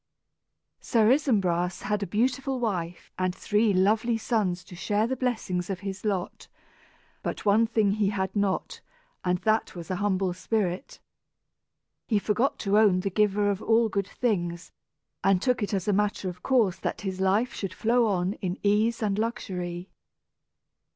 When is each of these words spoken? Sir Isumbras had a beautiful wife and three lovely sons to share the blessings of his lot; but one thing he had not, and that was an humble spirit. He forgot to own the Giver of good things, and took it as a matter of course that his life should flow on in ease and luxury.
Sir 0.79 1.11
Isumbras 1.11 1.83
had 1.83 2.01
a 2.01 2.07
beautiful 2.07 2.59
wife 2.59 3.11
and 3.19 3.35
three 3.35 3.71
lovely 3.71 4.17
sons 4.17 4.63
to 4.63 4.75
share 4.75 5.05
the 5.05 5.15
blessings 5.15 5.69
of 5.69 5.81
his 5.81 6.03
lot; 6.03 6.47
but 7.21 7.45
one 7.45 7.67
thing 7.67 7.91
he 7.91 8.09
had 8.09 8.35
not, 8.35 8.81
and 9.23 9.37
that 9.43 9.75
was 9.75 9.91
an 9.91 9.97
humble 9.97 10.33
spirit. 10.33 10.99
He 12.07 12.17
forgot 12.17 12.57
to 12.61 12.79
own 12.79 13.01
the 13.01 13.11
Giver 13.11 13.51
of 13.51 13.61
good 13.91 14.07
things, 14.07 14.71
and 15.23 15.39
took 15.39 15.61
it 15.61 15.71
as 15.71 15.87
a 15.87 15.93
matter 15.93 16.27
of 16.29 16.41
course 16.41 16.79
that 16.79 17.01
his 17.01 17.19
life 17.21 17.53
should 17.53 17.75
flow 17.75 18.07
on 18.07 18.33
in 18.41 18.57
ease 18.63 19.03
and 19.03 19.19
luxury. 19.19 19.91